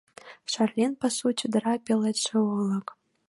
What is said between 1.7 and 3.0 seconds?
пеледше олык.